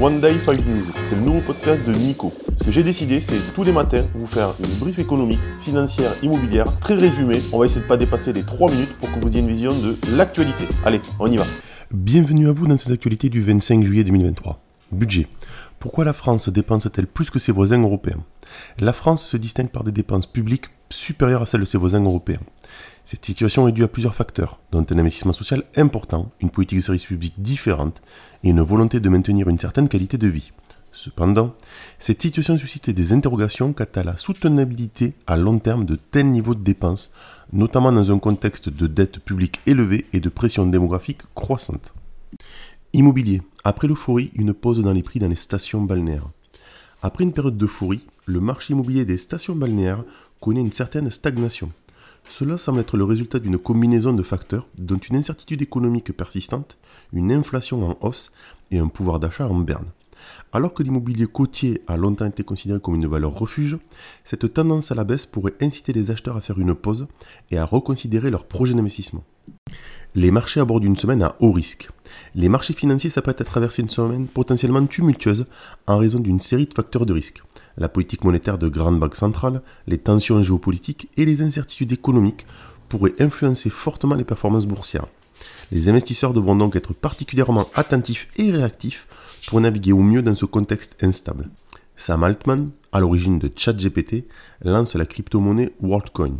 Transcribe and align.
One 0.00 0.18
Day 0.18 0.36
Five 0.36 0.66
News. 0.66 0.86
C'est 1.10 1.14
le 1.14 1.20
nouveau 1.20 1.40
podcast 1.40 1.86
de 1.86 1.92
Nico. 1.92 2.32
Ce 2.58 2.64
que 2.64 2.70
j'ai 2.70 2.82
décidé, 2.82 3.20
c'est 3.20 3.52
tous 3.54 3.64
les 3.64 3.72
matins 3.72 4.02
vous 4.14 4.26
faire 4.26 4.54
une 4.58 4.78
brief 4.78 4.98
économique, 4.98 5.40
financière, 5.60 6.12
immobilière, 6.22 6.64
très 6.80 6.94
résumée. 6.94 7.42
On 7.52 7.58
va 7.58 7.66
essayer 7.66 7.82
de 7.82 7.86
pas 7.86 7.98
dépasser 7.98 8.32
les 8.32 8.42
3 8.42 8.70
minutes 8.70 8.94
pour 8.94 9.12
que 9.12 9.20
vous 9.20 9.28
ayez 9.28 9.40
une 9.40 9.48
vision 9.50 9.72
de 9.72 9.98
l'actualité. 10.16 10.64
Allez, 10.86 11.02
on 11.18 11.30
y 11.30 11.36
va. 11.36 11.44
Bienvenue 11.90 12.48
à 12.48 12.52
vous 12.52 12.66
dans 12.66 12.78
ces 12.78 12.92
actualités 12.92 13.28
du 13.28 13.42
25 13.42 13.84
juillet 13.84 14.02
2023. 14.02 14.58
Budget. 14.90 15.26
Pourquoi 15.78 16.06
la 16.06 16.14
France 16.14 16.48
dépense-t-elle 16.48 17.06
plus 17.06 17.28
que 17.28 17.38
ses 17.38 17.52
voisins 17.52 17.82
européens? 17.82 18.24
La 18.78 18.94
France 18.94 19.22
se 19.22 19.36
distingue 19.36 19.68
par 19.68 19.84
des 19.84 19.92
dépenses 19.92 20.24
publiques 20.24 20.70
supérieures 20.88 21.42
à 21.42 21.46
celles 21.46 21.60
de 21.60 21.66
ses 21.66 21.78
voisins 21.78 22.02
européens. 22.02 22.40
Cette 23.10 23.26
situation 23.26 23.66
est 23.66 23.72
due 23.72 23.82
à 23.82 23.88
plusieurs 23.88 24.14
facteurs, 24.14 24.60
dont 24.70 24.86
un 24.88 24.98
investissement 24.98 25.32
social 25.32 25.64
important, 25.74 26.30
une 26.38 26.48
politique 26.48 26.78
de 26.78 26.84
services 26.84 27.06
publics 27.06 27.34
différente 27.42 28.00
et 28.44 28.50
une 28.50 28.60
volonté 28.60 29.00
de 29.00 29.08
maintenir 29.08 29.48
une 29.48 29.58
certaine 29.58 29.88
qualité 29.88 30.16
de 30.16 30.28
vie. 30.28 30.52
Cependant, 30.92 31.56
cette 31.98 32.22
situation 32.22 32.56
suscite 32.56 32.88
des 32.88 33.12
interrogations 33.12 33.72
quant 33.72 33.92
à 33.96 34.04
la 34.04 34.16
soutenabilité 34.16 35.14
à 35.26 35.36
long 35.36 35.58
terme 35.58 35.86
de 35.86 35.96
tels 35.96 36.30
niveaux 36.30 36.54
de 36.54 36.62
dépenses, 36.62 37.12
notamment 37.52 37.90
dans 37.90 38.12
un 38.12 38.20
contexte 38.20 38.68
de 38.68 38.86
dette 38.86 39.18
publique 39.18 39.58
élevée 39.66 40.06
et 40.12 40.20
de 40.20 40.28
pression 40.28 40.64
démographique 40.64 41.22
croissante. 41.34 41.92
Immobilier. 42.92 43.42
Après 43.64 43.88
l'euphorie, 43.88 44.30
une 44.36 44.54
pause 44.54 44.80
dans 44.82 44.92
les 44.92 45.02
prix 45.02 45.18
dans 45.18 45.26
les 45.26 45.34
stations 45.34 45.82
balnéaires. 45.82 46.28
Après 47.02 47.24
une 47.24 47.32
période 47.32 47.58
d'euphorie, 47.58 48.06
le 48.26 48.38
marché 48.38 48.72
immobilier 48.72 49.04
des 49.04 49.18
stations 49.18 49.56
balnéaires 49.56 50.04
connaît 50.38 50.60
une 50.60 50.72
certaine 50.72 51.10
stagnation. 51.10 51.72
Cela 52.28 52.58
semble 52.58 52.80
être 52.80 52.96
le 52.96 53.04
résultat 53.04 53.38
d'une 53.38 53.58
combinaison 53.58 54.12
de 54.12 54.22
facteurs, 54.22 54.68
dont 54.78 54.98
une 54.98 55.16
incertitude 55.16 55.62
économique 55.62 56.12
persistante, 56.16 56.78
une 57.12 57.32
inflation 57.32 57.88
en 57.88 57.98
hausse 58.00 58.32
et 58.70 58.78
un 58.78 58.88
pouvoir 58.88 59.20
d'achat 59.20 59.48
en 59.48 59.58
berne. 59.58 59.86
Alors 60.52 60.74
que 60.74 60.82
l'immobilier 60.82 61.26
côtier 61.26 61.82
a 61.86 61.96
longtemps 61.96 62.26
été 62.26 62.42
considéré 62.42 62.80
comme 62.80 62.94
une 62.94 63.06
valeur 63.06 63.32
refuge, 63.32 63.78
cette 64.24 64.52
tendance 64.52 64.90
à 64.90 64.94
la 64.94 65.04
baisse 65.04 65.26
pourrait 65.26 65.54
inciter 65.60 65.92
les 65.92 66.10
acheteurs 66.10 66.36
à 66.36 66.40
faire 66.40 66.58
une 66.58 66.74
pause 66.74 67.06
et 67.50 67.58
à 67.58 67.64
reconsidérer 67.64 68.30
leurs 68.30 68.46
projets 68.46 68.74
d'investissement. 68.74 69.24
Les 70.14 70.32
marchés 70.32 70.60
abordent 70.60 70.84
une 70.84 70.96
semaine 70.96 71.22
à 71.22 71.36
haut 71.38 71.52
risque. 71.52 71.88
Les 72.34 72.48
marchés 72.48 72.74
financiers 72.74 73.10
s'apprêtent 73.10 73.40
à 73.40 73.44
traverser 73.44 73.82
une 73.82 73.90
semaine 73.90 74.26
potentiellement 74.26 74.84
tumultueuse 74.84 75.46
en 75.86 75.98
raison 75.98 76.18
d'une 76.18 76.40
série 76.40 76.66
de 76.66 76.74
facteurs 76.74 77.06
de 77.06 77.12
risque. 77.12 77.42
La 77.80 77.88
politique 77.88 78.24
monétaire 78.24 78.58
de 78.58 78.68
grandes 78.68 79.00
banques 79.00 79.16
centrales, 79.16 79.62
les 79.86 79.96
tensions 79.96 80.42
géopolitiques 80.42 81.08
et 81.16 81.24
les 81.24 81.40
incertitudes 81.40 81.92
économiques 81.92 82.46
pourraient 82.90 83.14
influencer 83.18 83.70
fortement 83.70 84.14
les 84.14 84.24
performances 84.24 84.66
boursières. 84.66 85.06
Les 85.72 85.88
investisseurs 85.88 86.34
devront 86.34 86.56
donc 86.56 86.76
être 86.76 86.92
particulièrement 86.92 87.68
attentifs 87.74 88.28
et 88.36 88.52
réactifs 88.52 89.06
pour 89.48 89.62
naviguer 89.62 89.92
au 89.92 90.02
mieux 90.02 90.20
dans 90.20 90.34
ce 90.34 90.44
contexte 90.44 90.96
instable. 91.02 91.48
Sam 91.96 92.22
Altman, 92.22 92.70
à 92.92 93.00
l'origine 93.00 93.38
de 93.38 93.50
ChatGPT, 93.54 94.26
lance 94.62 94.94
la 94.94 95.06
crypto-monnaie 95.06 95.72
WorldCoin. 95.80 96.38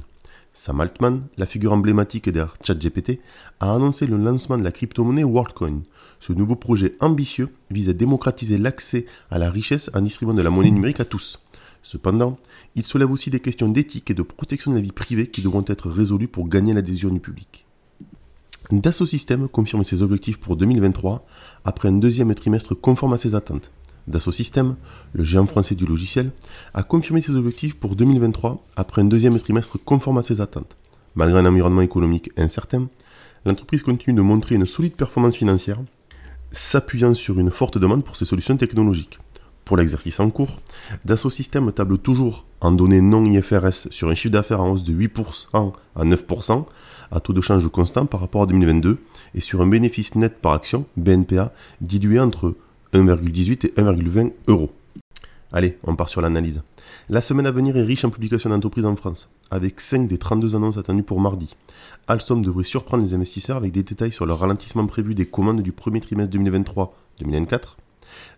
Sam 0.53 0.81
Altman, 0.81 1.23
la 1.37 1.47
figure 1.47 1.73
emblématique 1.73 2.29
derrière 2.29 2.57
ChatGPT, 2.63 3.21
a 3.61 3.73
annoncé 3.73 4.07
le 4.07 4.17
lancement 4.17 4.59
de 4.59 4.65
la 4.65 4.73
crypto-monnaie 4.73 5.25
WorldCoin. 5.25 5.83
Ce 6.19 6.33
nouveau 6.33 6.57
projet 6.57 6.97
ambitieux 7.01 7.49
vise 7.71 7.89
à 7.89 7.93
démocratiser 7.93 8.59
l'accès 8.59 9.07
à 9.31 9.39
la 9.39 9.51
richesse 9.51 9.91
en 9.95 10.01
distribuant 10.03 10.35
de 10.35 10.43
la 10.43 10.51
monnaie 10.51 10.71
numérique 10.71 11.01
à 11.01 11.05
tous. 11.05 11.41
Cependant, 11.83 12.39
il 12.75 12.85
soulève 12.85 13.11
aussi 13.11 13.31
des 13.31 13.41
questions 13.41 13.69
d'éthique 13.69 14.11
et 14.11 14.15
de 14.15 14.23
protection 14.23 14.71
de 14.71 14.77
la 14.77 14.83
vie 14.83 14.93
privée 14.93 15.29
qui 15.29 15.41
devront 15.41 15.65
être 15.67 15.89
résolues 15.89 16.29
pour 16.29 16.49
gagner 16.49 16.75
l'adhésion 16.75 17.11
du 17.11 17.21
public. 17.21 17.65
Dassault 18.71 19.07
Systèmes 19.07 19.49
confirme 19.49 19.83
ses 19.83 20.03
objectifs 20.03 20.39
pour 20.39 20.57
2023 20.57 21.27
après 21.65 21.89
un 21.89 21.93
deuxième 21.93 22.33
trimestre 22.35 22.75
conforme 22.75 23.15
à 23.15 23.19
ses 23.19 23.35
attentes. 23.35 23.71
Dassault 24.07 24.33
Systèmes, 24.33 24.77
le 25.13 25.25
géant 25.25 25.47
français 25.47 25.75
du 25.75 25.87
logiciel, 25.87 26.31
a 26.75 26.83
confirmé 26.83 27.21
ses 27.21 27.33
objectifs 27.33 27.77
pour 27.77 27.97
2023 27.97 28.65
après 28.77 29.03
un 29.03 29.07
deuxième 29.07 29.39
trimestre 29.39 29.79
conforme 29.85 30.19
à 30.19 30.23
ses 30.23 30.41
attentes. 30.41 30.77
Malgré 31.15 31.39
un 31.39 31.47
environnement 31.47 31.83
économique 31.83 32.31
incertain, 32.37 32.89
l'entreprise 33.45 33.83
continue 33.83 34.17
de 34.17 34.23
montrer 34.23 34.55
une 34.55 34.67
solide 34.67 34.95
performance 34.95 35.37
financière, 35.37 35.79
s'appuyant 36.53 37.15
sur 37.15 37.39
une 37.39 37.51
forte 37.51 37.79
demande 37.79 38.05
pour 38.05 38.17
ses 38.17 38.25
solutions 38.25 38.57
technologiques. 38.57 39.19
Pour 39.65 39.77
l'exercice 39.77 40.19
en 40.19 40.31
cours, 40.31 40.59
Dassault 41.05 41.31
Systèmes 41.31 41.71
table 41.73 41.99
toujours 41.99 42.45
en 42.61 42.73
données 42.73 43.01
non 43.01 43.25
IFRS 43.25 43.89
sur 43.91 44.09
un 44.09 44.15
chiffre 44.15 44.33
d'affaires 44.33 44.61
en 44.61 44.71
hausse 44.71 44.83
de 44.83 44.93
8% 44.93 45.73
à 45.95 46.05
9%, 46.05 46.65
à 47.13 47.21
taux 47.21 47.33
de 47.33 47.41
change 47.41 47.69
constant 47.69 48.07
par 48.07 48.21
rapport 48.21 48.43
à 48.43 48.47
2022, 48.47 48.99
et 49.35 49.41
sur 49.41 49.61
un 49.61 49.67
bénéfice 49.67 50.15
net 50.17 50.41
par 50.41 50.53
action, 50.53 50.87
BNPA, 50.97 51.53
dilué 51.81 52.19
entre 52.19 52.57
1,18 52.93 53.67
et 53.67 53.81
1,20 53.81 54.33
euros. 54.49 54.71
Allez, 55.53 55.79
on 55.85 55.97
part 55.97 56.09
sur 56.09 56.21
l'analyse. 56.21 56.63
La 57.09 57.21
semaine 57.21 57.47
à 57.47 57.51
venir 57.51 57.77
est 57.77 57.83
riche 57.83 58.05
en 58.05 58.11
publications 58.11 58.51
d'entreprises 58.51 58.85
en 58.85 58.97
France, 58.97 59.29
avec 59.51 59.81
5 59.81 60.07
des 60.07 60.19
32 60.19 60.55
annonces 60.55 60.79
attendues 60.79 61.03
pour 61.03 61.21
mardi. 61.21 61.55
Alstom 62.09 62.45
devrait 62.45 62.65
surprendre 62.65 63.05
les 63.05 63.15
investisseurs 63.15 63.57
avec 63.57 63.73
des 63.73 63.83
détails 63.83 64.13
sur 64.13 64.27
le 64.27 64.33
ralentissement 64.33 64.87
prévu 64.87 65.15
des 65.15 65.27
commandes 65.27 65.63
du 65.63 65.73
premier 65.73 66.01
trimestre 66.01 66.37
2023-2024. 66.37 67.77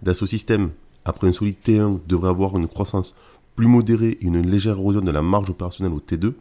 Dassault 0.02 0.26
Systèmes, 0.26 0.70
après 1.04 1.28
un 1.28 1.32
solide 1.32 1.56
T1, 1.64 2.00
devrait 2.06 2.30
avoir 2.30 2.56
une 2.56 2.68
croissance 2.68 3.14
plus 3.56 3.66
modérée 3.66 4.18
et 4.20 4.24
une 4.24 4.40
légère 4.40 4.78
érosion 4.78 5.00
de 5.00 5.10
la 5.10 5.22
marge 5.22 5.50
opérationnelle 5.50 5.94
au 5.94 6.00
T2. 6.00 6.32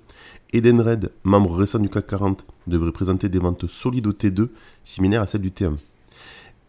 Edenred, 0.54 1.12
membre 1.24 1.56
récent 1.56 1.80
du 1.80 1.90
CAC 1.90 2.08
40, 2.08 2.46
devrait 2.68 2.92
présenter 2.92 3.30
des 3.30 3.40
ventes 3.40 3.68
solides 3.68 4.08
au 4.08 4.14
T2, 4.14 4.50
similaires 4.84 5.22
à 5.22 5.28
celles 5.28 5.42
du 5.42 5.50
T1. 5.50 5.76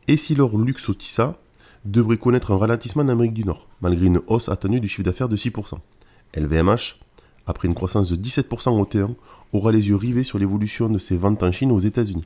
Et 0.08 0.16
si 0.16 0.34
leur 0.34 0.56
Luxotissa 0.56 1.38
devrait 1.84 2.16
connaître 2.16 2.50
un 2.50 2.58
ralentissement 2.58 3.02
en 3.02 3.08
Amérique 3.08 3.34
du 3.34 3.44
Nord, 3.44 3.68
malgré 3.80 4.06
une 4.06 4.20
hausse 4.26 4.48
attendue 4.48 4.80
du 4.80 4.88
chiffre 4.88 5.04
d'affaires 5.04 5.28
de 5.28 5.36
6%. 5.36 5.74
LVMH, 6.34 6.98
après 7.46 7.68
une 7.68 7.74
croissance 7.74 8.10
de 8.10 8.16
17% 8.16 8.70
au 8.70 8.84
T1, 8.84 9.14
aura 9.52 9.70
les 9.70 9.88
yeux 9.88 9.96
rivés 9.96 10.22
sur 10.22 10.38
l'évolution 10.38 10.88
de 10.88 10.98
ses 10.98 11.16
ventes 11.16 11.42
en 11.42 11.52
Chine 11.52 11.70
aux 11.70 11.78
États-Unis. 11.78 12.24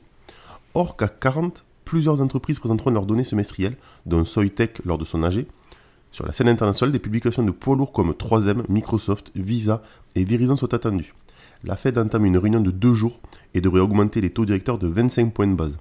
Or 0.73 0.95
qu'à 0.95 1.07
40, 1.07 1.65
plusieurs 1.85 2.21
entreprises 2.21 2.59
présenteront 2.59 2.91
leurs 2.91 3.05
données 3.05 3.23
semestrielles, 3.23 3.77
dont 4.05 4.25
Soitec 4.25 4.81
lors 4.85 4.97
de 4.97 5.05
son 5.05 5.23
AG. 5.23 5.45
Sur 6.11 6.25
la 6.25 6.33
scène 6.33 6.49
internationale, 6.49 6.91
des 6.91 6.99
publications 6.99 7.43
de 7.43 7.51
poids 7.51 7.75
lourds 7.75 7.91
comme 7.91 8.11
3M, 8.11 8.63
Microsoft, 8.69 9.31
Visa 9.35 9.83
et 10.15 10.23
Verizon 10.23 10.55
sont 10.55 10.73
attendues. 10.73 11.13
La 11.63 11.75
Fed 11.75 11.97
entame 11.97 12.25
une 12.25 12.37
réunion 12.37 12.61
de 12.61 12.71
deux 12.71 12.93
jours 12.93 13.19
et 13.53 13.61
devrait 13.61 13.81
augmenter 13.81 14.21
les 14.21 14.29
taux 14.29 14.45
directeurs 14.45 14.77
de 14.77 14.87
25 14.87 15.33
points 15.33 15.47
de 15.47 15.55
base. 15.55 15.77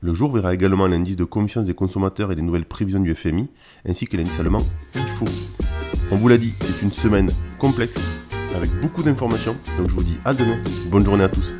Le 0.00 0.14
jour 0.14 0.32
verra 0.32 0.54
également 0.54 0.86
l'indice 0.86 1.16
de 1.16 1.24
confiance 1.24 1.66
des 1.66 1.74
consommateurs 1.74 2.30
et 2.30 2.36
les 2.36 2.42
nouvelles 2.42 2.64
prévisions 2.64 3.00
du 3.00 3.12
FMI, 3.16 3.48
ainsi 3.84 4.06
que 4.06 4.16
l'indice 4.16 4.38
allemand 4.38 4.62
IFO. 4.94 5.26
On 6.12 6.16
vous 6.16 6.28
l'a 6.28 6.38
dit, 6.38 6.54
c'est 6.60 6.82
une 6.82 6.92
semaine 6.92 7.28
complexe, 7.58 8.00
avec 8.54 8.70
beaucoup 8.80 9.02
d'informations, 9.02 9.56
donc 9.76 9.88
je 9.88 9.94
vous 9.94 10.04
dis 10.04 10.16
à 10.24 10.34
demain, 10.34 10.56
bonne 10.88 11.04
journée 11.04 11.24
à 11.24 11.28
tous. 11.28 11.52